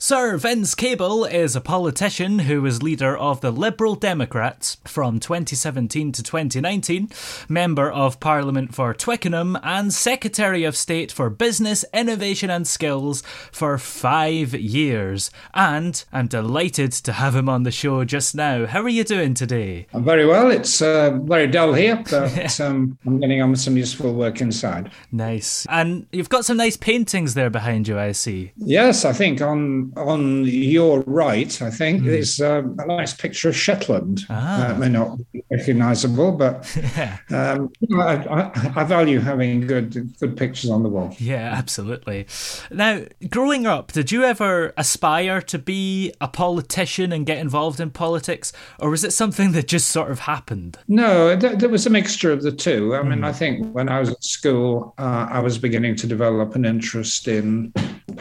[0.00, 6.12] Sir Vince Cable is a politician who was leader of the Liberal Democrats from 2017
[6.12, 7.10] to 2019,
[7.48, 13.76] Member of Parliament for Twickenham, and Secretary of State for Business, Innovation and Skills for
[13.76, 15.32] five years.
[15.52, 18.66] And I'm delighted to have him on the show just now.
[18.66, 19.88] How are you doing today?
[19.92, 20.52] I'm very well.
[20.52, 24.92] It's uh, very dull here, but um, I'm getting on with some useful work inside.
[25.10, 25.66] Nice.
[25.68, 28.52] And you've got some nice paintings there behind you, I see.
[28.58, 32.08] Yes, I think on on your right, I think mm.
[32.08, 34.22] is um, a nice picture of Shetland.
[34.30, 34.68] Ah.
[34.68, 37.18] Uh, may not be recognisable, but yeah.
[37.30, 41.14] um, I, I, I, value having good good pictures on the wall.
[41.18, 42.26] Yeah, absolutely.
[42.70, 47.90] Now, growing up, did you ever aspire to be a politician and get involved in
[47.90, 50.78] politics, or was it something that just sort of happened?
[50.88, 52.94] No, th- there was a mixture of the two.
[52.94, 53.26] I mean, mm.
[53.26, 57.28] I think when I was at school, uh, I was beginning to develop an interest
[57.28, 57.72] in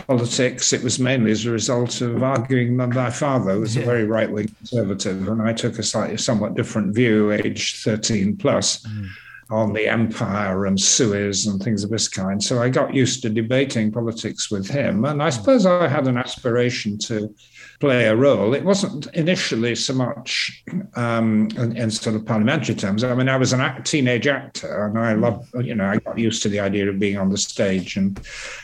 [0.07, 0.73] politics.
[0.73, 3.81] It was mainly as a result of arguing that my father, was yeah.
[3.81, 8.38] a very right wing conservative, and I took a slightly somewhat different view, age 13
[8.38, 8.85] plus.
[8.85, 9.07] Mm.
[9.50, 12.44] On the empire and Suez and things of this kind.
[12.44, 15.06] So I got used to debating politics with him.
[15.06, 17.34] And I suppose I had an aspiration to
[17.79, 18.55] play a role.
[18.55, 20.63] It wasn't initially so much
[20.95, 23.03] um, in, in, sort of parliamentary terms.
[23.03, 26.41] I mean, I was a teenage actor, and I loved, you know, I got used
[26.43, 28.19] to the idea of being on the stage and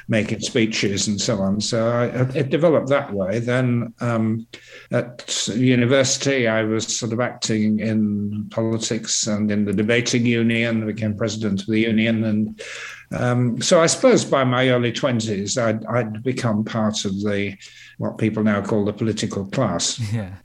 [0.07, 1.61] making speeches and so on.
[1.61, 3.37] So I, it developed that way.
[3.39, 4.47] Then um,
[4.91, 10.81] at university, I was sort of acting in politics and in the debating union.
[10.81, 12.61] I became president of the union and.
[13.13, 17.55] Um, so I suppose by my early twenties, I'd, I'd become part of the
[17.97, 19.99] what people now call the political class.
[20.13, 20.35] Yeah.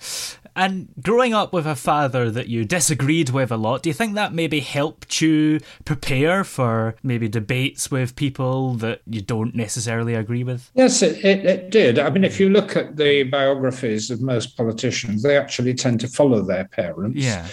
[0.56, 4.16] And growing up with a father that you disagreed with a lot, do you think
[4.16, 10.42] that maybe helped you prepare for maybe debates with people that you don't necessarily agree
[10.42, 10.72] with?
[10.74, 12.00] Yes, it, it, it did.
[12.00, 16.08] I mean, if you look at the biographies of most politicians, they actually tend to
[16.08, 17.18] follow their parents.
[17.18, 17.46] Yeah.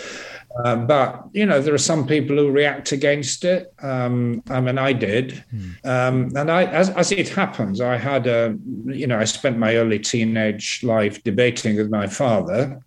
[0.63, 3.73] Um, but you know, there are some people who react against it.
[3.81, 5.85] Um, I mean, I did, mm.
[5.85, 9.75] um, and I, as, as, it happens, I had a, you know, I spent my
[9.75, 12.79] early teenage life debating with my father.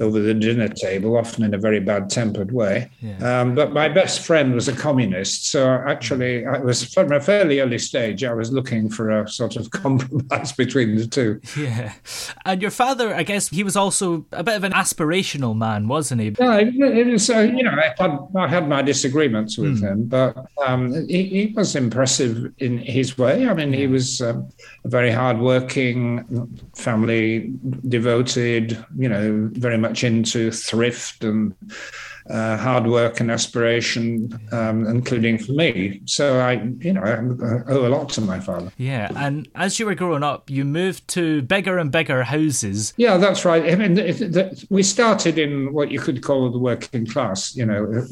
[0.00, 2.90] Over the dinner table, often in a very bad tempered way.
[3.00, 3.40] Yeah.
[3.40, 5.50] Um, but my best friend was a communist.
[5.50, 9.56] So actually, I was from a fairly early stage, I was looking for a sort
[9.56, 11.40] of compromise between the two.
[11.56, 11.92] Yeah.
[12.44, 16.20] And your father, I guess he was also a bit of an aspirational man, wasn't
[16.20, 16.34] he?
[16.38, 19.88] Yeah, it was, uh, you know, I had, I had, my disagreements with mm.
[19.88, 23.46] him, but um, he, he, was impressive in his way.
[23.46, 24.48] I mean, he was um,
[24.84, 26.24] a very hardworking,
[26.74, 27.52] family
[27.88, 31.54] devoted, you know, very very much into thrift and
[32.30, 36.00] uh, hard work and aspiration, um, including for me.
[36.06, 38.72] So I, you know, I owe a lot to my father.
[38.78, 42.94] Yeah, and as you were growing up, you moved to bigger and bigger houses.
[42.96, 43.70] Yeah, that's right.
[43.70, 47.54] I mean, we started in what you could call the working class.
[47.56, 48.06] You know,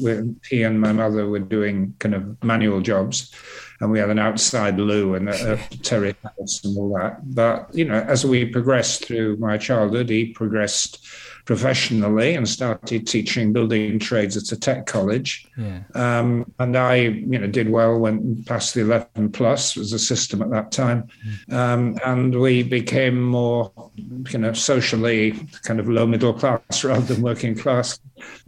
[0.49, 3.33] he and my mother were doing kind of manual jobs
[3.79, 7.33] and we had an outside loo and a, a terrace house and all that.
[7.33, 11.05] But you know, as we progressed through my childhood, he progressed
[11.45, 15.45] professionally and started teaching building trades at a tech college.
[15.57, 15.81] Yeah.
[15.93, 20.41] Um, and I, you know, did well, went past the 11 plus, was a system
[20.41, 21.09] at that time.
[21.49, 21.53] Mm.
[21.53, 23.73] Um, and we became more
[24.31, 25.31] you know, socially
[25.63, 27.99] kind of low middle class rather than working class,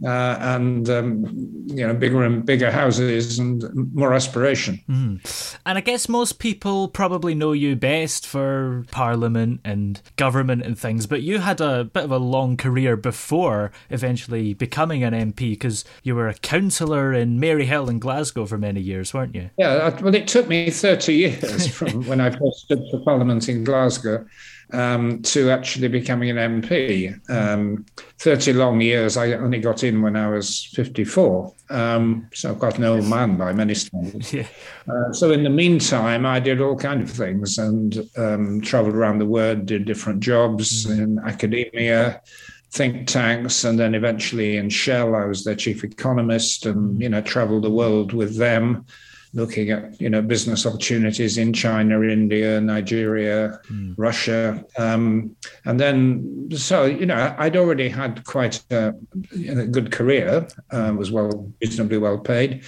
[0.04, 1.24] uh, and um,
[1.66, 3.64] you know, bigger and bigger houses and
[3.94, 4.80] more aspiration.
[4.88, 5.58] Mm.
[5.64, 11.06] And I guess most people probably know you best for Parliament and government and things,
[11.06, 15.84] but you had a bit of a long career before eventually becoming an MP because
[16.02, 19.50] you were a councillor in Maryhill in Glasgow for many years, weren't you?
[19.58, 23.64] Yeah, well, it took me 30 years from when I first stood for Parliament in
[23.64, 24.26] Glasgow
[24.72, 27.18] um, to actually becoming an MP.
[27.30, 27.86] Um,
[28.18, 29.16] 30 long years.
[29.16, 31.54] I only got in when I was 54.
[31.68, 34.32] Um, so I've got an old man by many standards.
[34.32, 34.46] Yeah.
[34.88, 39.18] Uh, so in the meantime, I did all kind of things and um, traveled around
[39.18, 40.98] the world, did different jobs mm.
[40.98, 42.22] in academia,
[42.70, 47.20] think tanks, and then eventually in Shell, I was their chief economist and, you know,
[47.20, 48.86] traveled the world with them
[49.36, 53.94] looking at you know business opportunities in China, India, Nigeria, mm.
[53.96, 55.36] Russia, um,
[55.66, 58.94] and then so you know I'd already had quite a,
[59.48, 62.64] a good career, uh, was well reasonably well paid,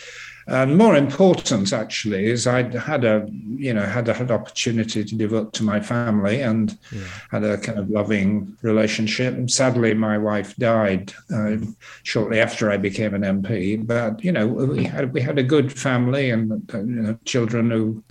[0.49, 5.15] and more important, actually, is I had a, you know, had a had opportunity to
[5.15, 7.05] devote to my family and yeah.
[7.31, 9.35] had a kind of loving relationship.
[9.35, 11.57] And sadly, my wife died uh,
[12.03, 13.87] shortly after I became an MP.
[13.87, 17.71] But you know, we had we had a good family and uh, you know, children
[17.71, 18.03] who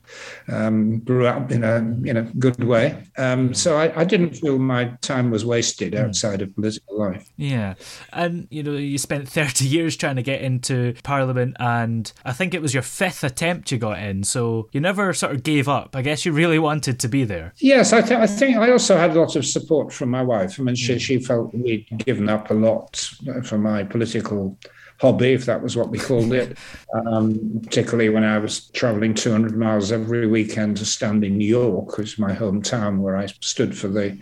[0.48, 3.04] um, grew up in a in a good way.
[3.18, 6.00] Um, so I, I, didn't feel my time was wasted hmm.
[6.00, 7.30] outside of political life.
[7.38, 7.76] Yeah,
[8.14, 12.54] and you know you spent thirty years trying to get into Parliament, and I think
[12.54, 14.24] it was your fifth attempt you got in.
[14.24, 15.96] So you never sort of gave up.
[15.96, 17.54] I guess you really wanted to be there.
[17.58, 20.60] Yes, I, th- I think I also had a lot of support from my wife.
[20.60, 21.00] I mean, she, hmm.
[21.00, 22.96] she felt we'd given up a lot
[23.44, 24.58] for my political
[25.00, 26.58] hobby, if that was what we called it,
[26.94, 31.98] um, particularly when I was traveling 200 miles every weekend to stand in New York,
[31.98, 34.18] which is my hometown where I stood for the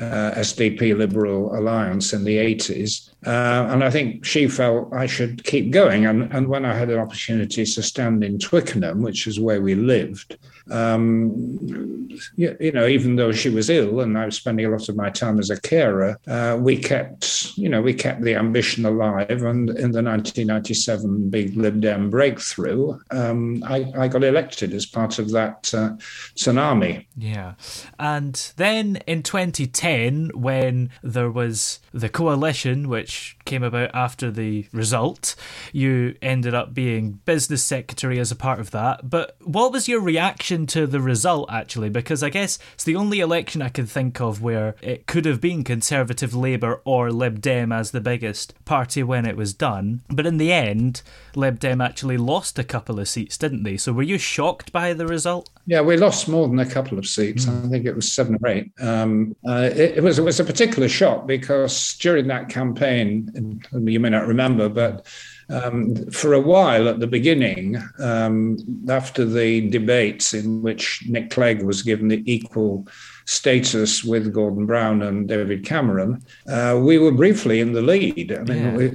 [0.00, 3.10] uh, SDP Liberal Alliance in the 80s.
[3.26, 6.06] Uh, and I think she felt I should keep going.
[6.06, 9.74] And, and when I had an opportunity to stand in Twickenham, which is where we
[9.74, 10.38] lived,
[10.70, 14.88] um, you, you, know, even though she was ill and I was spending a lot
[14.88, 18.84] of my time as a carer, uh, we kept, you know, we kept the ambition
[18.84, 19.42] alive.
[19.42, 25.18] And in the 1997 big Lib Dem breakthrough, um, I, I, got elected as part
[25.18, 25.90] of that uh,
[26.36, 27.06] tsunami.
[27.16, 27.54] Yeah.
[27.98, 29.89] And then in 2010,
[30.34, 35.34] when there was the coalition, which came about after the result,
[35.72, 39.10] you ended up being business secretary as a part of that.
[39.10, 40.20] But what was your reaction?
[40.20, 44.20] reaction to the result, actually, because I guess it's the only election I can think
[44.20, 49.02] of where it could have been Conservative Labour or Lib Dem as the biggest party
[49.02, 50.02] when it was done.
[50.08, 51.02] But in the end,
[51.34, 53.76] Lib Dem actually lost a couple of seats, didn't they?
[53.76, 55.50] So were you shocked by the result?
[55.66, 57.46] Yeah, we lost more than a couple of seats.
[57.46, 57.66] Mm.
[57.66, 58.70] I think it was seven or eight.
[58.80, 63.98] Um, uh, it, it, was it was a particular shock because during that campaign, you
[63.98, 65.06] may not remember, but
[65.50, 68.56] um, for a while at the beginning, um,
[68.88, 72.86] after the debates in which Nick Clegg was given the equal
[73.26, 78.32] status with Gordon Brown and David Cameron, uh, we were briefly in the lead.
[78.32, 78.76] I mean, yeah.
[78.76, 78.90] we,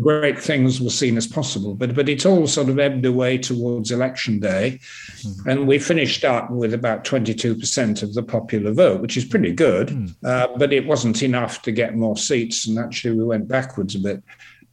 [0.00, 3.90] great things were seen as possible, but but it all sort of ebbed away towards
[3.90, 5.46] election day, mm.
[5.46, 9.24] and we finished up with about twenty two percent of the popular vote, which is
[9.24, 10.14] pretty good, mm.
[10.24, 13.98] uh, but it wasn't enough to get more seats, and actually we went backwards a
[13.98, 14.22] bit.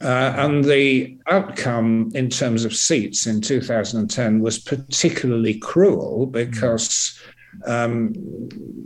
[0.00, 7.18] Uh, and the outcome in terms of seats in 2010 was particularly cruel because,
[7.66, 8.12] um,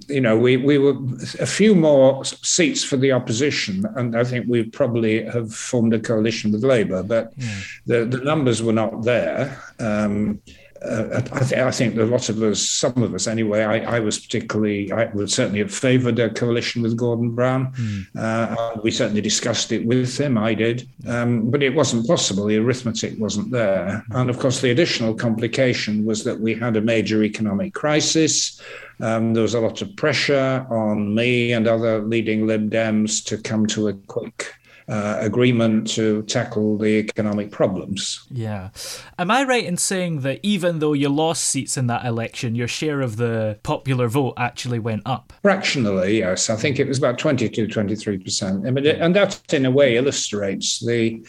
[0.08, 0.94] you know, we, we were
[1.40, 5.98] a few more seats for the opposition, and I think we probably have formed a
[5.98, 7.60] coalition with Labour, but yeah.
[7.86, 9.60] the, the numbers were not there.
[9.80, 10.40] Um,
[10.82, 14.00] uh, I, th- I, think a lot of us, some of us anyway, I, I,
[14.00, 17.72] was particularly, I would certainly have favoured a coalition with Gordon Brown.
[17.72, 18.06] Mm.
[18.16, 22.46] Uh, we certainly discussed it with him, I did, um, but it wasn't possible.
[22.46, 24.04] The arithmetic wasn't there.
[24.10, 28.60] And of course, the additional complication was that we had a major economic crisis.
[29.00, 33.38] Um, there was a lot of pressure on me and other leading Lib Dems to
[33.38, 34.54] come to a quick
[34.88, 38.26] uh, agreement to tackle the economic problems.
[38.30, 38.70] Yeah.
[39.18, 42.68] Am I right in saying that even though you lost seats in that election, your
[42.68, 45.32] share of the popular vote actually went up?
[45.42, 46.48] Fractionally, yes.
[46.48, 48.66] I think it was about 22, 23%.
[48.66, 51.24] I mean, and that in a way illustrates the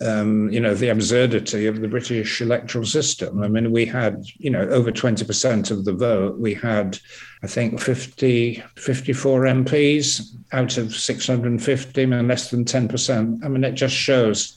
[0.00, 3.42] um, you know, the absurdity of the British electoral system.
[3.42, 6.38] I mean, we had, you know, over 20% of the vote.
[6.38, 6.98] We had,
[7.42, 13.44] I think, 50, 54 MPs out of 650, and less than 10%.
[13.44, 14.56] I mean, it just shows,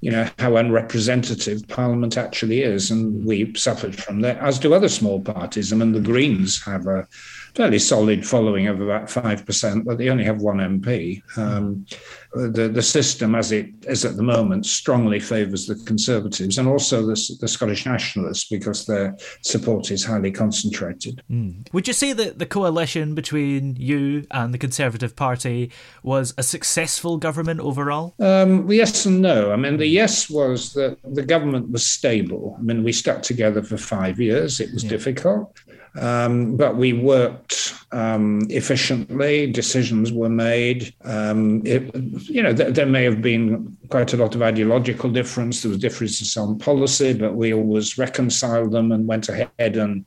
[0.00, 2.90] you know, how unrepresentative Parliament actually is.
[2.90, 5.72] And we suffered from that, as do other small parties.
[5.72, 7.08] I mean, the Greens have a
[7.54, 11.22] fairly solid following of about 5%, but they only have one MP.
[11.38, 11.86] Um,
[12.34, 17.02] the, the system, as it is at the moment, strongly favours the Conservatives and also
[17.02, 21.22] the, the, Scottish Nationalists because their support is highly concentrated.
[21.30, 21.72] Mm.
[21.72, 25.70] Would you say that the coalition between you and the Conservative Party
[26.02, 28.14] was a successful government overall?
[28.18, 29.52] Um, yes and no.
[29.52, 32.56] I mean, the yes was that the government was stable.
[32.58, 34.58] I mean, we stuck together for five years.
[34.58, 34.90] It was yeah.
[34.90, 35.56] difficult.
[36.00, 39.46] Um, but we worked um, efficiently.
[39.46, 40.92] Decisions were made.
[41.04, 41.94] Um, it,
[42.28, 45.62] you know, th- there may have been quite a lot of ideological difference.
[45.62, 50.04] There was differences on policy, but we always reconciled them and went ahead and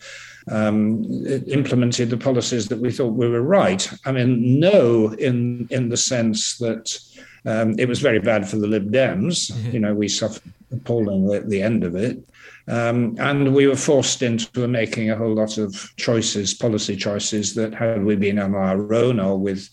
[0.51, 1.05] um,
[1.47, 3.89] implemented the policies that we thought we were right.
[4.05, 6.99] I mean, no, in in the sense that.
[7.45, 9.51] Um, it was very bad for the Lib Dems.
[9.51, 9.71] Mm-hmm.
[9.71, 12.19] You know, we suffered appallingly at the end of it.
[12.67, 17.73] Um, and we were forced into making a whole lot of choices, policy choices that
[17.73, 19.69] had we been on our own or with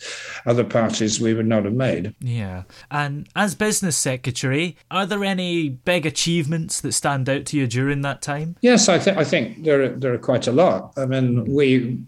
[0.46, 2.14] other parties, we would not have made.
[2.20, 2.64] Yeah.
[2.90, 8.02] And as business secretary, are there any big achievements that stand out to you during
[8.02, 8.56] that time?
[8.60, 10.92] Yes, I, th- I think there are, there are quite a lot.
[10.96, 11.98] I mean, we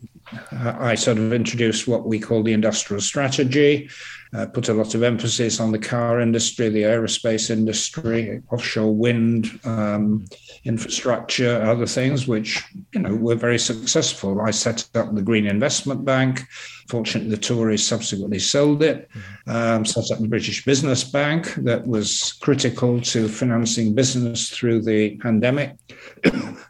[0.52, 3.88] I sort of introduced what we call the industrial strategy,
[4.36, 9.58] uh, put a lot of emphasis on the car industry, the aerospace industry, offshore wind
[9.64, 10.26] um,
[10.64, 12.62] infrastructure, other things, which
[12.92, 14.40] you know were very successful.
[14.42, 16.42] I set up the Green Investment Bank.
[16.88, 19.08] Fortunately, the Tories subsequently sold it.
[19.46, 25.16] Um, set up the British Business Bank that was critical to financing business through the
[25.18, 25.76] pandemic,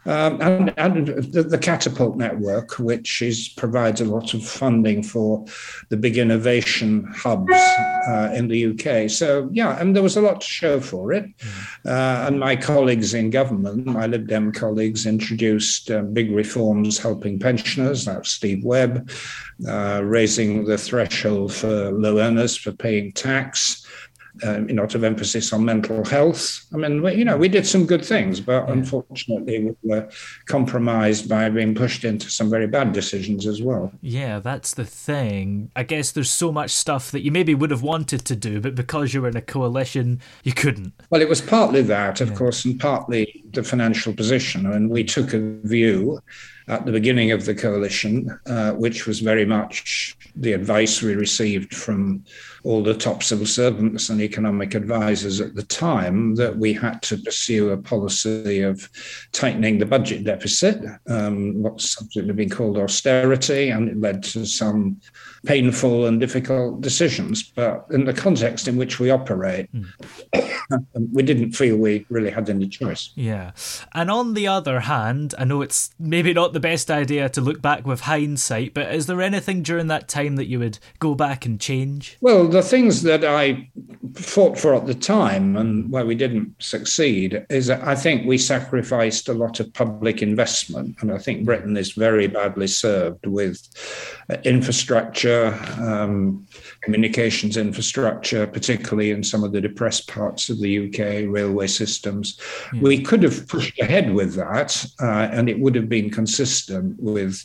[0.05, 5.43] um, and, and the, the, Catapult Network, which is provides a lot of funding for
[5.89, 9.09] the big innovation hubs uh, in the UK.
[9.09, 11.25] So yeah, and there was a lot to show for it.
[11.85, 17.39] Uh, and my colleagues in government, my Lib Dem colleagues, introduced uh, big reforms helping
[17.39, 18.05] pensioners.
[18.05, 19.09] That's Steve Webb,
[19.67, 23.76] uh, raising the threshold for low earners for paying tax
[24.43, 26.65] um, you know, of emphasis on mental health.
[26.73, 28.73] I mean, we, you know, we did some good things, but yeah.
[28.73, 30.09] unfortunately, we were
[30.45, 33.91] compromised by being pushed into some very bad decisions as well.
[34.01, 35.71] Yeah, that's the thing.
[35.75, 38.75] I guess there's so much stuff that you maybe would have wanted to do, but
[38.75, 40.93] because you were in a coalition, you couldn't.
[41.09, 42.35] Well, it was partly that, of yeah.
[42.35, 44.65] course, and partly the financial position.
[44.65, 46.21] I mean, we took a view
[46.67, 51.73] at the beginning of the coalition, uh, which was very much the advice we received
[51.73, 52.23] from
[52.67, 57.17] all the top civil servants and economic advisors at the time, that we had to
[57.17, 58.89] pursue a policy of
[59.31, 64.99] tightening the budget deficit, um, what's subsequently been called austerity, and it led to some
[65.45, 67.41] painful and difficult decisions.
[67.41, 69.87] But in the context in which we operate, mm.
[71.13, 73.11] we didn't feel we really had any choice.
[73.15, 73.51] Yeah.
[73.93, 77.61] And on the other hand, I know it's maybe not the best idea to look
[77.61, 81.45] back with hindsight, but is there anything during that time that you would go back
[81.45, 82.17] and change?
[82.19, 83.69] Well, the things that I
[84.15, 88.39] fought for at the time and where we didn't succeed is that I think we
[88.39, 90.95] sacrificed a lot of public investment.
[91.01, 93.61] And I think Britain is very badly served with
[94.43, 96.47] infrastructure, um,
[96.87, 102.37] communications infrastructure, particularly in some of the depressed parts of the UK, railway systems.
[102.71, 102.81] Mm.
[102.81, 107.43] We could have pushed ahead with that, uh, and it would have been consistent with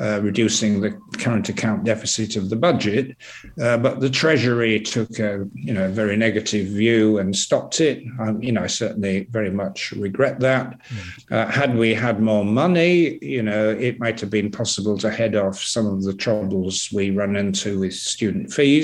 [0.00, 3.14] uh, reducing the current account deficit of the budget.
[3.62, 8.02] Uh, but the Treasury took a you know very negative view and stopped it.
[8.18, 10.80] Um, you know, I certainly very much regret that.
[11.28, 11.50] Mm.
[11.50, 15.58] had we had more money, you know, it might have been possible to head off
[15.60, 18.77] some of the troubles we run into with student fees,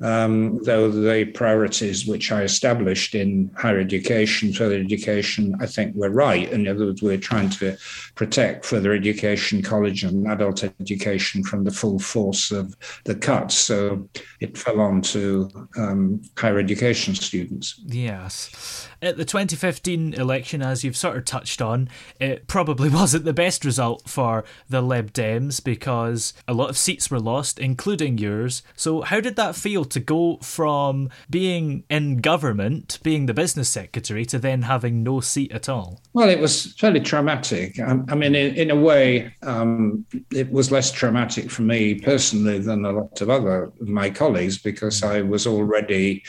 [0.00, 6.10] um, though the priorities which I established in higher education, further education, I think were
[6.10, 6.50] right.
[6.50, 7.76] In other words, we're trying to
[8.14, 13.56] protect further education, college and adult education from the full force of the cuts.
[13.56, 14.08] So
[14.40, 17.80] it fell on to um, higher education students.
[17.86, 18.88] Yes.
[19.02, 21.88] At the 2015 election, as you've sort of touched on,
[22.20, 27.10] it probably wasn't the best result for the Lib Dems because a lot of seats
[27.10, 28.62] were lost, including yours.
[28.76, 34.24] So, how did that feel to go from being in government, being the business secretary,
[34.26, 36.00] to then having no seat at all?
[36.12, 37.78] Well, it was fairly traumatic.
[37.78, 42.58] I, I mean, in, in, a way, um, it was less traumatic for me personally
[42.58, 46.22] than a lot of other of my colleagues because I was already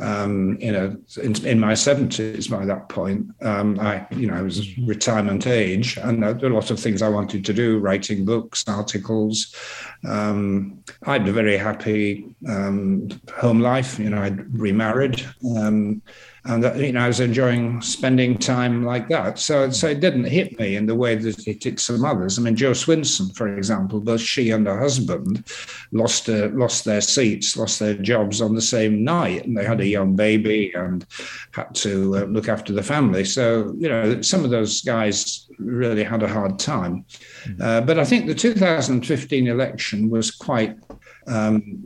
[0.00, 3.26] um, you know, in, in, my seventies by that point.
[3.42, 7.00] Um, I, you know, I was retirement age, and there were a lot of things
[7.00, 9.54] I wanted to do: writing books, articles,
[10.06, 13.98] Um, I had a very happy um, home life.
[13.98, 15.24] You know, I'd remarried.
[16.46, 19.38] And you know I was enjoying spending time like that.
[19.38, 22.38] So so it didn't hit me in the way that it hit some others.
[22.38, 25.44] I mean, Jo Swinson, for example, both she and her husband
[25.92, 29.80] lost uh, lost their seats, lost their jobs on the same night, and they had
[29.80, 31.06] a young baby and
[31.52, 33.24] had to uh, look after the family.
[33.24, 37.06] So you know, some of those guys really had a hard time.
[37.44, 37.62] Hmm.
[37.62, 40.76] Uh, but I think the 2015 election was quite
[41.26, 41.82] um,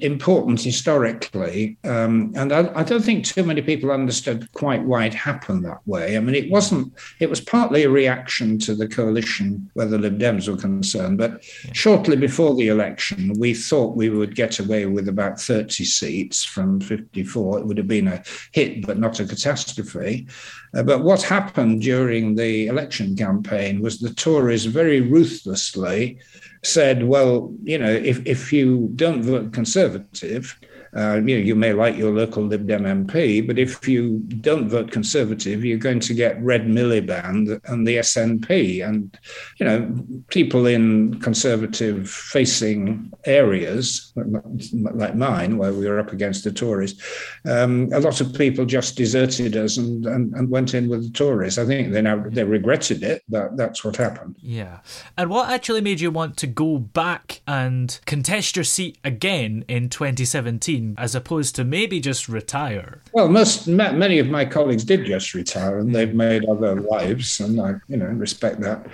[0.00, 1.76] important historically.
[1.84, 5.86] Um, and I, I, don't think too many people understood quite why it happened that
[5.86, 6.16] way.
[6.16, 10.18] I mean, it wasn't, it was partly a reaction to the coalition where the Lib
[10.18, 11.18] Dems were concerned.
[11.18, 16.44] But shortly before the election, we thought we would get away with about 30 seats
[16.44, 17.58] from 54.
[17.58, 18.22] It would have been a
[18.52, 20.26] hit, but not a catastrophe.
[20.74, 26.18] Uh, but what happened during the election campaign was the Tories very ruthlessly
[26.62, 30.58] said, well, you know, if, if you don't vote Conservative,
[30.94, 34.68] uh, you know, you may like your local Lib Dem MP, but if you don't
[34.68, 38.86] vote Conservative, you're going to get Red Miliband and the SNP.
[38.86, 39.18] And,
[39.58, 47.00] you know, people in Conservative-facing areas, like mine, where we were up against the Tories,
[47.46, 51.10] um, a lot of people just deserted us and, and, and went in with the
[51.10, 51.58] Tories.
[51.58, 54.36] I think they now they regretted it, but that's what happened.
[54.40, 54.80] Yeah.
[55.16, 59.88] And what actually made you want to go back and contest your seat again in
[59.88, 60.81] 2017?
[60.98, 63.02] As opposed to maybe just retire?
[63.12, 67.60] Well, most many of my colleagues did just retire, and they've made other lives, and
[67.60, 68.86] I, you know, respect that.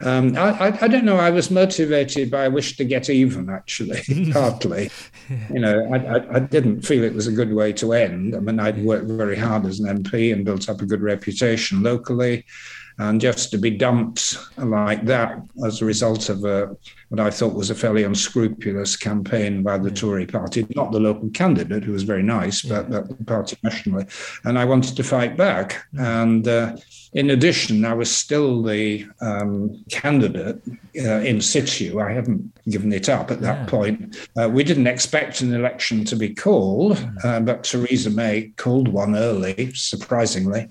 [0.00, 1.16] Um, I, I, I, don't know.
[1.16, 4.90] I was motivated by a wish to get even, actually, partly.
[5.28, 8.34] You know, I, I, didn't feel it was a good way to end.
[8.34, 11.82] I mean, I'd worked very hard as an MP and built up a good reputation
[11.82, 12.44] locally
[12.98, 16.76] and just to be dumped like that as a result of a,
[17.12, 21.28] what I thought was a fairly unscrupulous campaign by the Tory party, not the local
[21.28, 24.06] candidate, who was very nice, but, but the party nationally.
[24.44, 25.84] And I wanted to fight back.
[25.98, 26.74] And uh,
[27.12, 30.62] in addition, I was still the um, candidate
[30.98, 32.00] uh, in situ.
[32.00, 33.66] I haven't given it up at that yeah.
[33.66, 34.16] point.
[34.34, 39.16] Uh, we didn't expect an election to be called, uh, but Theresa May called one
[39.16, 40.70] early, surprisingly.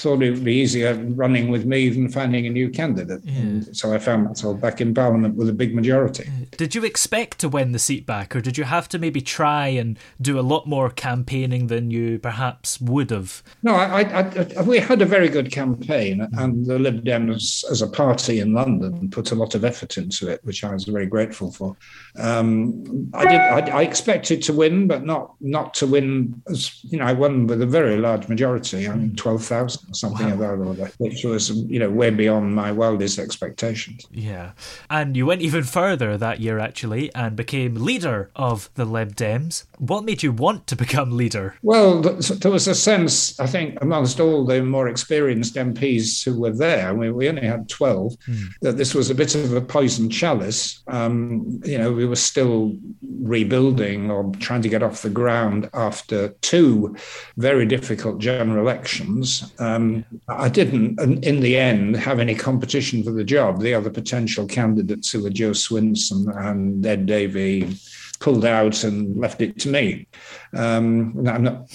[0.00, 3.20] thought it would be easier running with me than finding a new candidate.
[3.24, 3.60] Yeah.
[3.72, 6.28] so I found myself back in Parliament with a big majority.
[6.56, 9.68] Did you expect to win the seat back, or did you have to maybe try
[9.68, 13.42] and do a lot more campaigning than you perhaps would have?
[13.62, 17.82] No, I, I, I, we had a very good campaign, and the Lib Dems as
[17.82, 21.06] a party in London put a lot of effort into it, which I was very
[21.06, 21.76] grateful for.
[22.16, 23.40] Um, I did.
[23.40, 26.42] I, I, expected to win, but not not to win.
[26.48, 28.88] As you know, I won with a very large majority.
[28.88, 30.32] I mean, twelve thousand or something wow.
[30.32, 34.06] of that order, which was you know way beyond my wildest expectations.
[34.10, 34.52] Yeah,
[34.88, 39.64] and you went even further that year actually, and became leader of the Lib Dems.
[39.78, 41.56] What made you want to become leader?
[41.62, 46.52] Well, there was a sense, I think, amongst all the more experienced MPs who were
[46.52, 46.88] there.
[46.88, 48.16] I mean, we only had twelve.
[48.28, 48.48] Mm.
[48.62, 50.82] That this was a bit of a poison chalice.
[50.88, 52.76] Um, you know we were still
[53.20, 56.96] rebuilding or trying to get off the ground after two
[57.36, 59.52] very difficult general elections.
[59.58, 63.60] Um, Um, I didn't, in the end, have any competition for the job.
[63.60, 67.76] The other potential candidates who were Jo Swinson and Ed Davey
[68.20, 70.06] pulled out and left it to me.
[70.54, 71.70] Um, not,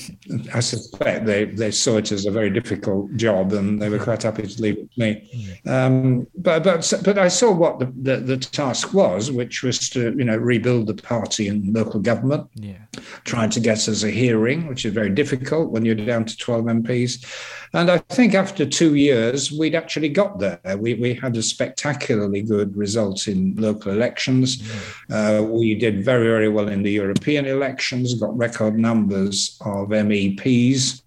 [0.53, 4.23] i suspect they, they saw it as a very difficult job and they were quite
[4.23, 5.61] happy to leave it to me.
[5.65, 10.13] Um, but, but, but I saw what the, the, the, task was, which was to
[10.15, 12.77] you know rebuild the party and local government, yeah.
[13.23, 16.65] trying to get us a hearing, which is very difficult when you're down to 12
[16.65, 17.25] MPs.
[17.73, 20.59] And I think after two years, we'd actually got there.
[20.77, 24.63] We, we had a spectacularly good result in local elections.
[25.11, 31.01] Uh, we did very, very well in the European elections, got record numbers of MEPs.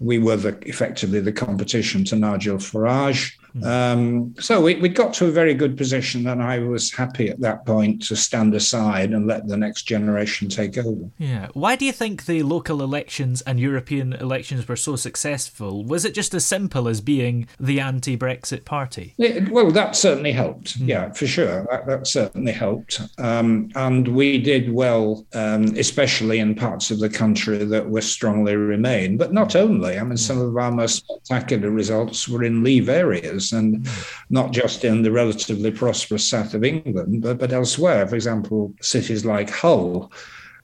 [0.00, 3.30] We were the, effectively the competition to Nigel Farage.
[3.52, 3.64] Hmm.
[3.64, 7.40] Um, so we, we got to a very good position, and I was happy at
[7.40, 11.10] that point to stand aside and let the next generation take over.
[11.18, 11.48] Yeah.
[11.54, 15.84] Why do you think the local elections and European elections were so successful?
[15.84, 19.14] Was it just as simple as being the anti Brexit party?
[19.18, 20.78] It, well, that certainly helped.
[20.80, 20.88] Mm.
[20.88, 21.66] Yeah, for sure.
[21.70, 23.00] That, that certainly helped.
[23.18, 28.56] Um, and we did well, um, especially in parts of the country that were strongly
[28.56, 29.98] Remain, but not only.
[29.98, 34.22] I mean, some of our most spectacular results were in Leave areas and mm.
[34.30, 38.06] not just in the relatively prosperous south of England, but, but elsewhere.
[38.06, 40.12] For example, cities like Hull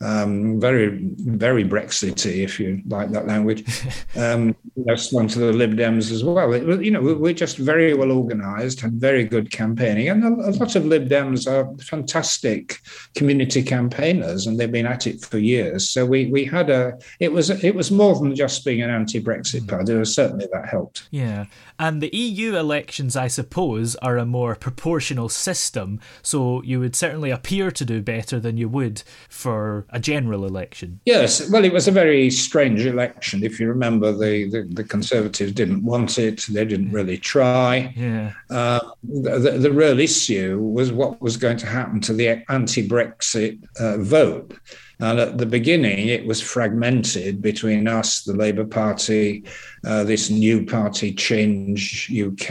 [0.01, 3.65] um, very, very Brexity, if you like that language.
[4.17, 6.53] Um, that's one to the Lib Dems as well.
[6.53, 10.53] It, you know, we're just very well organised, and very good campaigning, and a, a,
[10.53, 12.81] lot of Lib Dems are fantastic
[13.15, 15.89] community campaigners, and they've been at it for years.
[15.89, 19.63] So we we had a it was it was more than just being an anti-Brexit
[19.63, 19.69] mm.
[19.69, 20.05] party.
[20.05, 21.09] Certainly that helped.
[21.11, 21.47] Yeah,
[21.79, 27.31] and the EU elections, I suppose, are a more proportional system, so you would certainly
[27.31, 31.01] appear to do better than you would for a general election.
[31.05, 33.43] Yes, well, it was a very strange election.
[33.43, 37.93] If you remember, the, the, the Conservatives didn't want it, they didn't really try.
[37.97, 38.33] Yeah.
[38.51, 43.63] Uh, the, the, real issue was what was going to happen to the anti Brexit
[43.81, 44.59] uh, vote.
[45.01, 49.45] And at the beginning, it was fragmented between us, the Labour Party,
[49.87, 52.51] uh, this new party, Change UK,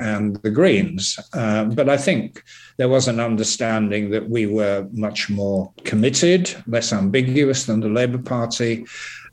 [0.00, 1.18] and the Greens.
[1.32, 2.44] Uh, but I think
[2.80, 8.16] there was an understanding that we were much more committed, less ambiguous than the Labour
[8.16, 8.86] Party,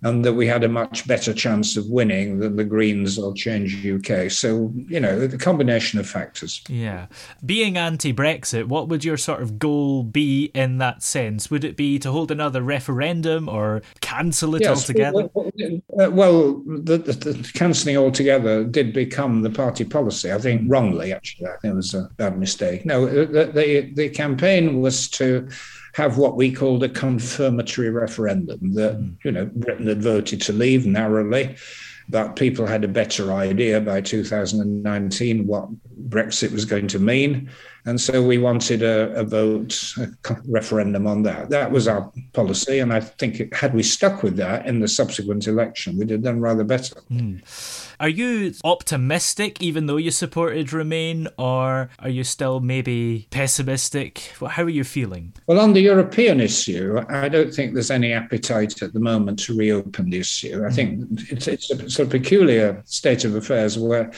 [0.03, 3.85] and that we had a much better chance of winning than the Greens or Change
[3.85, 4.29] UK.
[4.29, 6.61] So, you know, the combination of factors.
[6.69, 7.07] Yeah.
[7.45, 11.49] Being anti Brexit, what would your sort of goal be in that sense?
[11.49, 15.29] Would it be to hold another referendum or cancel it yes, altogether?
[15.33, 15.51] Well,
[15.99, 20.31] uh, well the, the, the cancelling altogether did become the party policy.
[20.31, 21.47] I think wrongly, actually.
[21.47, 22.85] I think it was a bad mistake.
[22.85, 23.05] No,
[23.45, 25.49] the, the, the campaign was to
[25.93, 29.09] have what we called a confirmatory referendum that, hmm.
[29.23, 31.55] you know, Britain had voted to leave narrowly,
[32.09, 35.69] but people had a better idea by 2019 what
[36.07, 37.49] Brexit was going to mean.
[37.85, 41.49] And so we wanted a, a vote, a referendum on that.
[41.49, 42.79] That was our policy.
[42.79, 46.21] And I think it, had we stuck with that in the subsequent election, we'd have
[46.21, 46.95] done rather better.
[47.09, 47.41] Mm.
[47.99, 54.33] Are you optimistic, even though you supported Remain, or are you still maybe pessimistic?
[54.47, 55.33] How are you feeling?
[55.47, 59.57] Well, on the European issue, I don't think there's any appetite at the moment to
[59.57, 60.63] reopen the issue.
[60.65, 61.31] I think mm.
[61.31, 64.11] it's, it's a sort of peculiar state of affairs where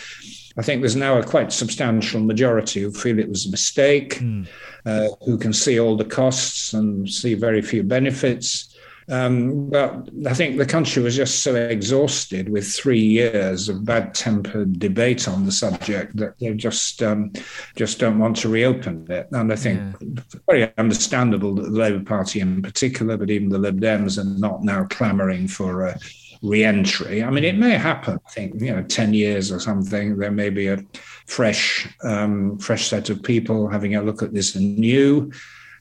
[0.58, 4.46] I think there's now a quite substantial majority who feel it was a mistake, mm.
[4.86, 8.76] uh, who can see all the costs and see very few benefits.
[9.10, 14.80] Um, but I think the country was just so exhausted with three years of bad-tempered
[14.80, 17.32] debate on the subject that they just um,
[17.76, 19.28] just don't want to reopen it.
[19.32, 20.40] And I think yeah.
[20.48, 24.64] very understandable that the Labour Party, in particular, but even the Lib Dems, are not
[24.64, 25.88] now clamouring for.
[25.88, 25.98] Uh,
[26.42, 27.22] re-entry.
[27.22, 28.18] I mean, it may happen.
[28.26, 30.18] I think you know, ten years or something.
[30.18, 30.78] There may be a
[31.26, 35.32] fresh, um, fresh set of people having a look at this anew.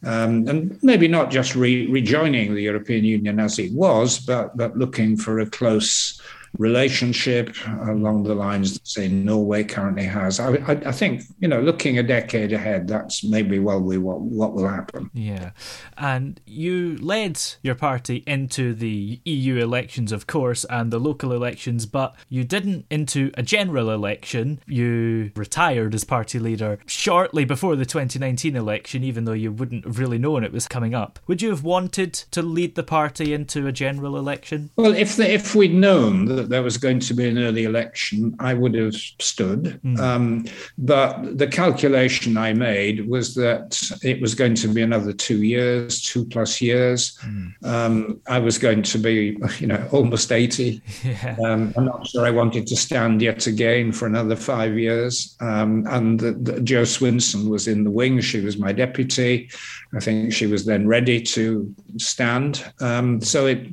[0.04, 4.76] Um, and maybe not just re- rejoining the European Union as it was, but but
[4.78, 6.20] looking for a close
[6.56, 10.40] relationship along the lines that say Norway currently has.
[10.40, 14.20] I, I, I, think you know, looking a decade ahead, that's maybe well we what
[14.20, 15.10] what will happen.
[15.12, 15.50] Yeah,
[15.96, 21.86] and you led your party into the EU elections, of course, and the local elections,
[21.86, 24.60] but you didn't into a general election.
[24.66, 29.98] You retired as party leader shortly before the 2019 election, even though you wouldn't have
[29.98, 31.18] really known it was coming up.
[31.26, 34.70] Would you have wanted to lead the party into a general election?
[34.76, 38.34] Well, if the, if we'd known that there was going to be an early election,
[38.38, 39.80] I would have stood.
[39.84, 39.98] Mm.
[39.98, 40.44] Um,
[40.78, 46.00] but the calculation I made was that it was going to be another two years,
[46.00, 47.18] two plus years.
[47.24, 47.64] Mm.
[47.64, 50.82] Um, I was going to be, you know, almost 80.
[51.08, 51.36] Yeah.
[51.44, 55.36] Um, I'm not sure I wanted to stand yet again for another five years.
[55.40, 58.20] Um, and the, the, Jo Swinson was in the wing.
[58.20, 59.48] She was my deputy.
[59.94, 62.64] I think she was then ready to stand.
[62.80, 63.66] Um, so it,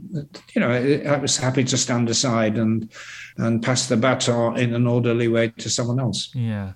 [0.53, 2.89] you know, it, I was happy to stand aside and
[3.37, 6.29] and pass the baton in an orderly way to someone else.
[6.33, 6.73] Yeah.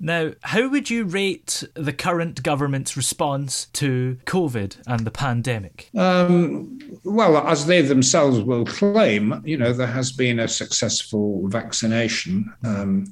[0.00, 5.90] Now, how would you rate the current government's response to COVID and the pandemic?
[5.96, 12.52] Um, well, as they themselves will claim, you know, there has been a successful vaccination.
[12.64, 13.06] Um,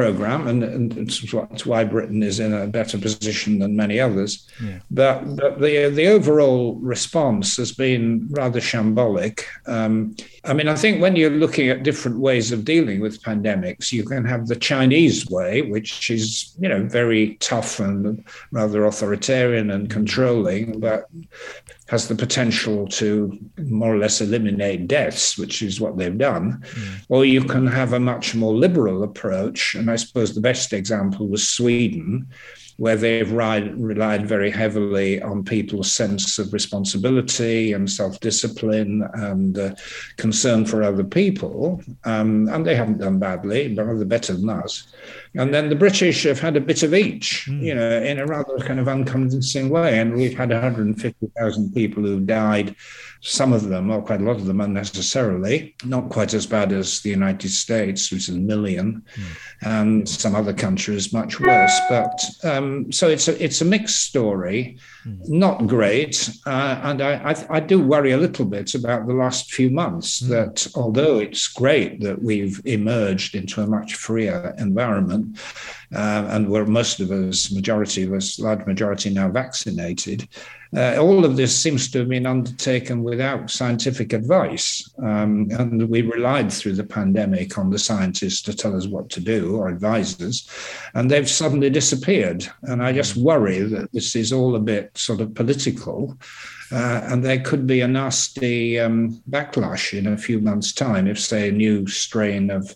[0.00, 4.48] program, and, and it's why Britain is in a better position than many others.
[4.64, 4.78] Yeah.
[4.90, 9.44] But, but, the the overall response has been rather shambolic.
[9.66, 13.92] Um, I mean, I think when you're looking at different ways of dealing with pandemics,
[13.92, 19.70] you can have the Chinese way, which is you know very tough and rather authoritarian
[19.70, 21.04] and controlling, but
[21.88, 26.62] has the potential to more or less eliminate deaths, which is what they've done.
[26.62, 27.04] Mm.
[27.08, 29.74] Or you can have a much more liberal approach.
[29.74, 32.28] And I suppose the best example was Sweden,
[32.80, 39.58] where they've relied, relied very heavily on people's sense of responsibility and self discipline and
[39.58, 39.74] uh,
[40.16, 41.82] concern for other people.
[42.04, 44.86] Um, and they haven't done badly, but rather better than us.
[45.34, 47.62] And then the British have had a bit of each, mm.
[47.62, 49.98] you know, in a rather kind of unconvincing way.
[49.98, 52.74] And we've had 150,000 people who've died
[53.22, 57.00] some of them, or quite a lot of them, unnecessarily, not quite as bad as
[57.00, 59.26] the United States, which is a million, mm.
[59.62, 61.80] and some other countries much worse.
[61.88, 65.28] But um, so it's a it's a mixed story, mm.
[65.28, 69.52] not great, uh, and I, I, I do worry a little bit about the last
[69.52, 70.22] few months.
[70.22, 70.28] Mm.
[70.28, 75.38] That although it's great that we've emerged into a much freer environment,
[75.94, 80.26] uh, and we're most of us, majority of us, large majority now vaccinated.
[80.76, 84.88] Uh, all of this seems to have been undertaken without scientific advice.
[84.98, 89.20] Um, and we relied through the pandemic on the scientists to tell us what to
[89.20, 90.48] do or advise us.
[90.94, 92.46] And they've suddenly disappeared.
[92.62, 96.16] And I just worry that this is all a bit sort of political.
[96.72, 101.18] Uh, and there could be a nasty um, backlash in a few months' time if,
[101.18, 102.74] say, a new strain of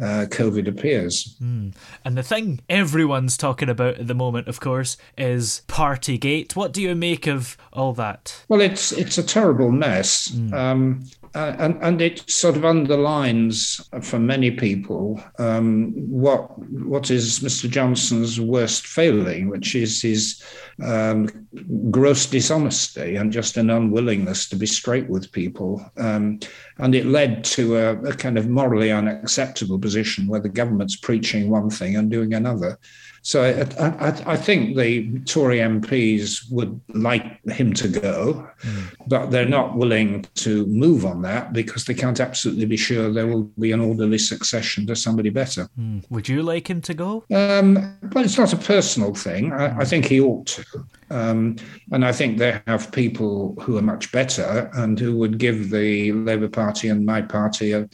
[0.00, 1.36] uh, COVID appears.
[1.42, 1.74] Mm.
[2.04, 6.54] And the thing everyone's talking about at the moment, of course, is Partygate.
[6.54, 8.44] What do you make of all that?
[8.48, 10.28] Well, it's it's a terrible mess.
[10.28, 10.52] Mm.
[10.52, 11.04] Um,
[11.36, 17.68] uh, and, and it sort of underlines for many people um, what what is Mr.
[17.68, 20.42] Johnson's worst failing, which is his
[20.82, 21.46] um,
[21.90, 25.84] gross dishonesty and just an unwillingness to be straight with people.
[25.98, 26.40] Um,
[26.78, 31.50] and it led to a, a kind of morally unacceptable position where the government's preaching
[31.50, 32.78] one thing and doing another.
[33.26, 38.94] So I, I, I, think the Tory MPs would like him to go, mm.
[39.08, 43.26] but they're not willing to move on that because they can't absolutely be sure there
[43.26, 45.68] will be an orderly succession to somebody better.
[45.76, 46.08] Mm.
[46.08, 47.24] Would you like him to go?
[47.34, 49.52] Um, well, it's not a personal thing.
[49.52, 50.64] I, I think he ought to.
[51.10, 51.56] Um,
[51.90, 56.12] and I think they have people who are much better and who would give the
[56.12, 57.88] Labour Party and my party a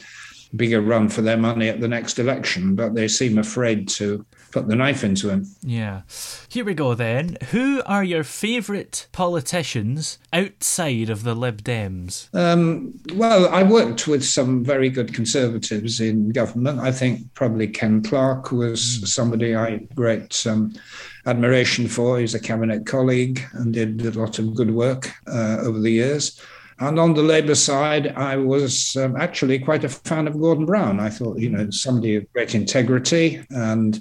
[0.55, 4.67] bigger run for their money at the next election, but they seem afraid to put
[4.67, 5.47] the knife into him.
[5.63, 6.03] Yeah.
[6.47, 7.37] Here we go then.
[7.49, 12.29] Who are your favourite politicians outside of the Lib Dems?
[12.35, 16.79] Um, well, I worked with some very good conservatives in government.
[16.79, 19.07] I think probably Ken Clarke was mm.
[19.07, 20.73] somebody I great um,
[21.25, 22.19] admiration for.
[22.19, 26.39] He's a cabinet colleague and did a lot of good work uh, over the years.
[26.79, 30.99] And on the Labour side, I was um, actually quite a fan of Gordon Brown.
[30.99, 33.99] I thought, you know, somebody of great integrity and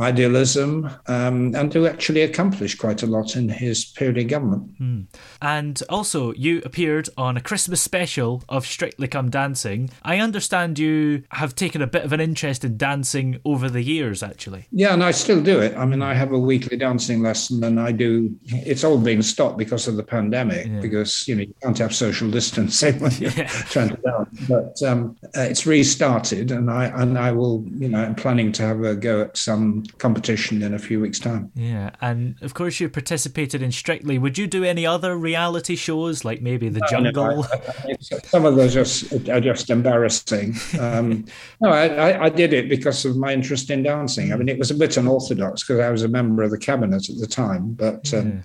[0.00, 4.80] idealism, um, and to actually accomplish quite a lot in his period of government.
[4.80, 5.06] Mm.
[5.42, 9.90] And also, you appeared on a Christmas special of Strictly Come Dancing.
[10.02, 14.22] I understand you have taken a bit of an interest in dancing over the years,
[14.22, 14.66] actually.
[14.72, 15.76] Yeah, and I still do it.
[15.76, 18.34] I mean, I have a weekly dancing lesson, and I do.
[18.46, 20.80] It's all been stopped because of the pandemic, yeah.
[20.80, 23.48] because you know you can't have social distancing when you're yeah.
[23.48, 24.40] trying to dance.
[24.48, 27.64] But um, uh, it's restarted, and I and I will.
[27.68, 31.18] You know, I'm planning to have a go at some competition in a few weeks'
[31.18, 31.50] time.
[31.54, 34.18] Yeah, and of course you participated in Strictly.
[34.18, 37.12] Would you do any other reality shows like maybe The Jungle?
[37.12, 40.54] No, I, I, some of those are, are just embarrassing.
[40.78, 41.24] Um,
[41.60, 44.32] no, I, I, did it because of my interest in dancing.
[44.32, 47.08] I mean, it was a bit unorthodox because I was a member of the cabinet
[47.08, 48.42] at the time, but um, yeah.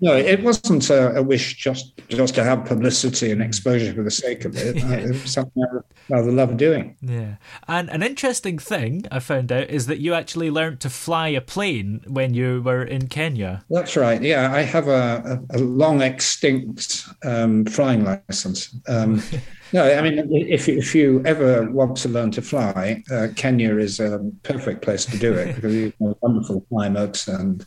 [0.00, 4.10] no, it wasn't a, a, wish just just to have publicity and exposure for the
[4.10, 4.76] sake of it.
[4.76, 4.92] yeah.
[4.92, 6.96] It was something I rather love doing.
[7.00, 11.28] Yeah, and an interesting thing I found out is that you actually learned to fly
[11.28, 13.64] a plane when you were in Kenya.
[13.70, 14.22] That's right.
[14.22, 18.74] Yeah, I have a, a, a long extinct um, flying license.
[18.88, 19.22] Um,
[19.72, 24.00] No, I mean, if if you ever want to learn to fly, uh, Kenya is
[24.00, 27.66] a perfect place to do it because you have wonderful climate and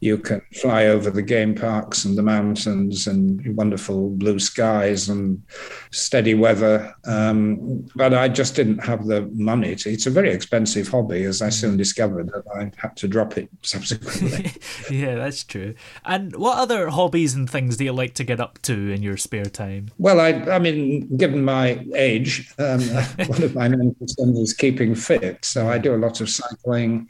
[0.00, 5.42] you can fly over the game parks and the mountains and wonderful blue skies and
[5.90, 6.94] steady weather.
[7.04, 9.74] Um, but I just didn't have the money.
[9.76, 13.36] To, it's a very expensive hobby, as I soon discovered that I had to drop
[13.36, 14.52] it subsequently.
[14.90, 15.74] yeah, that's true.
[16.04, 19.16] And what other hobbies and things do you like to get up to in your
[19.16, 19.90] spare time?
[19.98, 22.80] Well, I, I mean, given my age, um,
[23.26, 25.44] one of my main concerns is keeping fit.
[25.44, 27.08] So I do a lot of cycling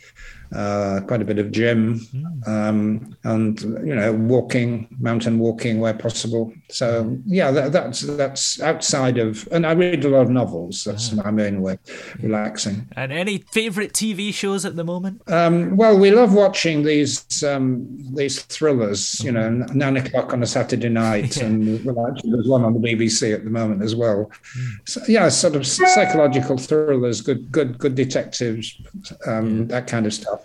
[0.55, 2.49] uh, quite a bit of gym, mm.
[2.49, 6.53] um, and you know, walking, mountain walking where possible.
[6.71, 10.85] So yeah, that, that's that's outside of, and I read a lot of novels.
[10.85, 11.23] That's ah.
[11.23, 11.79] my main way,
[12.21, 12.89] relaxing.
[12.97, 15.23] And any favourite TV shows at the moment?
[15.31, 19.23] Um, well, we love watching these um, these thrillers.
[19.23, 19.79] You know, mm-hmm.
[19.79, 21.45] nine o'clock on a Saturday night, yeah.
[21.45, 24.31] and well, actually, there's one on the BBC at the moment as well.
[24.59, 24.89] Mm.
[24.89, 28.81] So, yeah, sort of psychological thrillers, good good good detectives,
[29.27, 29.65] um, yeah.
[29.67, 30.40] that kind of stuff.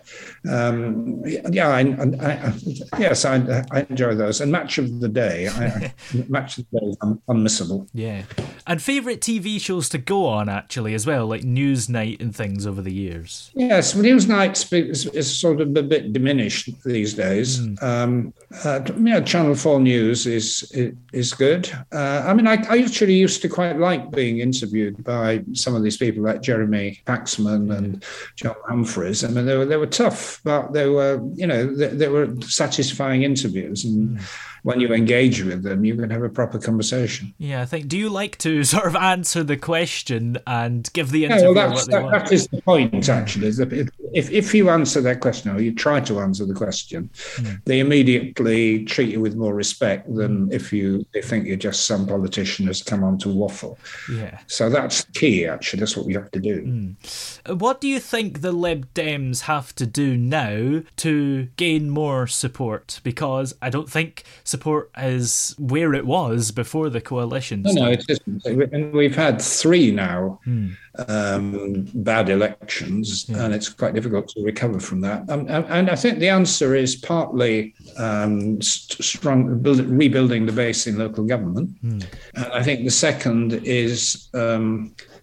[0.49, 2.53] Um, yeah, I, I,
[2.99, 4.41] yes, I, I, enjoy those.
[4.41, 5.49] And match of the day,
[6.29, 7.87] match of the day is unmissable.
[7.93, 8.23] Yeah,
[8.67, 12.81] and favorite TV shows to go on actually as well, like Newsnight and things over
[12.81, 13.51] the years.
[13.55, 17.59] Yes, Newsnight is, is sort of a bit diminished these days.
[17.59, 17.83] Mm.
[17.83, 20.71] Um, uh, yeah, Channel Four News is
[21.11, 21.71] is good.
[21.91, 25.83] Uh, I mean, I, I actually used to quite like being interviewed by some of
[25.83, 28.03] these people like Jeremy Paxman and
[28.35, 29.27] John Humphrys.
[29.27, 33.23] I mean, were they were tough, but they were, you know, they, they were satisfying
[33.23, 33.85] interviews.
[33.85, 34.25] And mm
[34.65, 37.31] when you engage with them, you can have a proper conversation.
[37.37, 37.87] Yeah, I think.
[37.87, 41.85] Do you like to sort of answer the question and give the interview yeah, well,
[41.85, 43.45] that, that is the point, actually.
[43.45, 47.11] Is that if, if you answer that question or you try to answer the question,
[47.35, 47.61] mm.
[47.65, 50.51] they immediately treat you with more respect than mm.
[50.51, 53.77] if you they think you're just some politician who's come on to waffle.
[54.11, 54.39] Yeah.
[54.47, 55.81] So that's key, actually.
[55.81, 56.63] That's what we have to do.
[56.63, 57.59] Mm.
[57.61, 62.99] What do you think the Lib Dems have to do now to gain more support?
[63.03, 67.63] Because I don't think support is where it was before the coalition.
[67.63, 68.45] No, no, it isn't.
[68.45, 70.69] And we've had three now hmm.
[71.07, 73.45] um, bad elections, yeah.
[73.45, 75.29] and it's quite difficult to recover from that.
[75.29, 80.97] Um, and I think the answer is partly um, strong build, rebuilding the base in
[80.97, 81.69] local government.
[81.81, 81.99] Hmm.
[82.35, 84.29] And I think the second is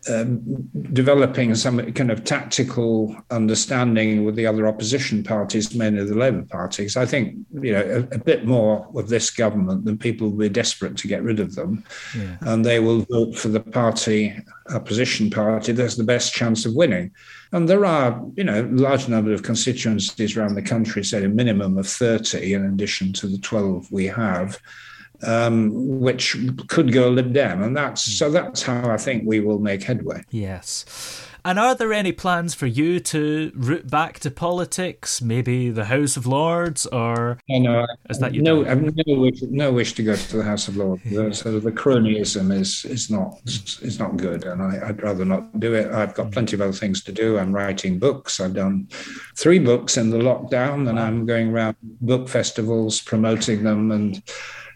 [0.09, 0.41] um,
[0.93, 6.97] developing some kind of tactical understanding with the other opposition parties, mainly the Labour parties.
[6.97, 10.49] I think you know a, a, bit more with this government than people will be
[10.49, 11.85] desperate to get rid of them,
[12.17, 12.37] yeah.
[12.41, 14.35] and they will vote for the party
[14.71, 15.73] opposition party.
[15.73, 17.13] There's the best chance of winning.
[17.53, 21.77] And there are, you know, large number of constituencies around the country, say a minimum
[21.79, 24.59] of 30 in addition to the 12 we have
[25.23, 26.37] um, which
[26.69, 30.23] could go Lib Dem, and that's so that's how I think we will make headway.
[30.31, 31.23] Yes.
[31.45, 36.17] And are there any plans for you to root back to politics, maybe the House
[36.17, 40.05] of Lords, or no, no, is that you no, I've no wish, no wish to
[40.05, 41.03] go to the House of Lords.
[41.03, 45.25] The, sort of the cronyism is is not is not good, and I, would rather
[45.25, 45.91] not do it.
[45.91, 47.39] I've got plenty of other things to do.
[47.39, 48.39] I'm writing books.
[48.39, 48.89] I've done
[49.37, 54.23] three books in the lockdown, and I'm going around book festivals promoting them and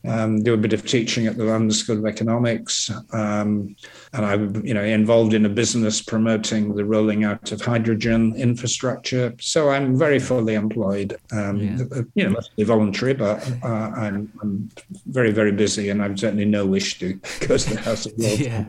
[0.06, 3.76] um, do a bit of teaching at the London School of Economics, um,
[4.12, 9.34] and I'm you know involved in a business promoting the rolling out of hydrogen infrastructure.
[9.40, 11.16] So I'm very fully employed.
[11.32, 12.02] Um, yeah.
[12.14, 14.70] You know, mostly voluntary, but uh, I'm, I'm,
[15.06, 18.40] very very busy, and I've certainly no wish to go to the House of Lords.
[18.40, 18.64] yeah.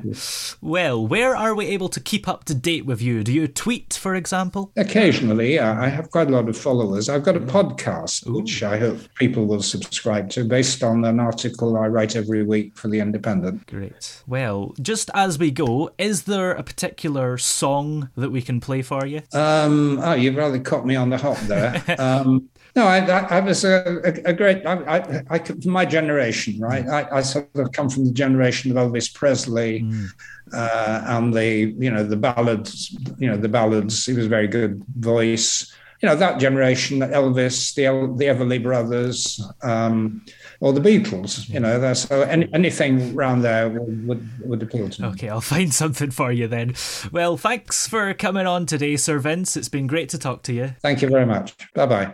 [0.62, 3.24] Well, where are we able to keep up to date with you?
[3.24, 4.72] Do you tweet, for example?
[4.78, 5.80] Occasionally, yeah.
[5.80, 7.10] I have quite a lot of followers.
[7.10, 8.40] I've got a podcast, Ooh.
[8.40, 12.78] which I hope people will subscribe to, based on an article I write every week
[12.78, 13.68] for The Independent.
[13.68, 14.22] Great.
[14.28, 19.06] Well, just as we go, is there a particular song that we can play for
[19.06, 19.22] you?
[19.34, 21.84] Um, oh, you've rather caught me on the hop there.
[22.00, 24.64] um, no, I, I, I was a, a, a great.
[24.64, 26.86] I, I, I, my generation, right?
[26.86, 27.12] Mm.
[27.12, 30.08] I, I, sort of come from the generation of Elvis Presley, mm.
[30.54, 32.96] uh, and the you know the ballads.
[33.18, 34.06] You know the ballads.
[34.06, 35.74] He was a very good voice.
[36.04, 37.86] You know that generation, Elvis, the
[38.16, 40.24] the Everly Brothers, um,
[40.60, 41.50] or the Beatles.
[41.50, 45.08] You know, so any, anything around there would, would, would appeal to me.
[45.10, 46.76] Okay, I'll find something for you then.
[47.12, 49.58] Well, thanks for coming on today, Sir Vince.
[49.58, 50.76] It's been great to talk to you.
[50.82, 51.56] Thank you very much.
[51.74, 52.14] Bye bye.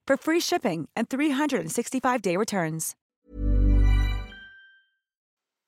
[0.11, 2.95] for free shipping and 365-day returns.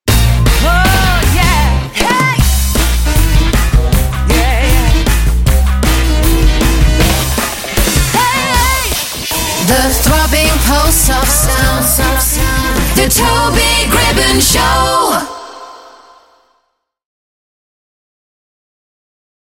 [0.10, 2.36] Oh yeah, hey,
[4.28, 5.04] yeah, yeah.
[8.12, 8.89] Hey,
[9.70, 11.86] the throbbing pulse of sound,
[12.98, 13.64] the Toby.